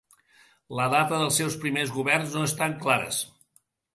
[0.79, 3.23] La data dels seus primers governs no estan clares.